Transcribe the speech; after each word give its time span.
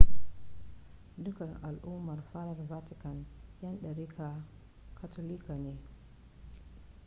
dukkan 1.25 1.51
al'ummar 1.69 2.19
fadar 2.33 2.57
vatican 2.69 3.25
'yan 3.61 3.79
dariƙar 3.81 4.41
katolika 5.01 5.53
ne 5.57 5.77